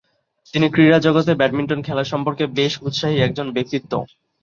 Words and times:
তিনি 0.53 0.67
ক্রীড়া 0.73 0.99
জগতে 0.99 1.31
ব্যাডমিন্টন 1.35 1.79
খেলা 1.83 2.03
সম্পর্কে 2.11 2.43
বেশ 2.57 2.73
উৎসাহী 2.87 3.17
একজন 3.19 3.47
ব্যক্তিত্ব। 3.55 3.91